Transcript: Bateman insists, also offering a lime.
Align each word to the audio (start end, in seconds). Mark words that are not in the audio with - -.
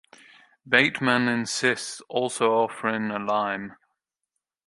Bateman 0.67 1.27
insists, 1.27 2.01
also 2.09 2.53
offering 2.53 3.11
a 3.11 3.19
lime. 3.19 3.75